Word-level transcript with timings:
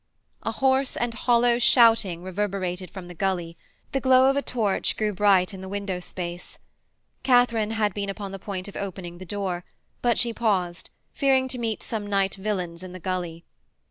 A 0.41 0.51
hoarse 0.53 0.97
and 0.97 1.13
hollow 1.13 1.59
shouting 1.59 2.23
reverberated 2.23 2.89
from 2.89 3.07
the 3.07 3.13
gully; 3.13 3.55
the 3.91 3.99
glow 3.99 4.31
of 4.31 4.35
a 4.35 4.41
torch 4.41 4.97
grew 4.97 5.13
bright 5.13 5.53
in 5.53 5.61
the 5.61 5.69
window 5.69 5.99
space. 5.99 6.57
Katharine 7.21 7.69
had 7.69 7.93
been 7.93 8.09
upon 8.09 8.31
the 8.31 8.39
point 8.39 8.67
of 8.67 8.75
opening 8.75 9.19
the 9.19 9.25
door, 9.27 9.63
but 10.01 10.17
she 10.17 10.33
paused, 10.33 10.89
fearing 11.13 11.47
to 11.49 11.59
meet 11.59 11.83
some 11.83 12.07
night 12.07 12.33
villains 12.33 12.81
in 12.81 12.93
the 12.93 12.99
gully. 12.99 13.45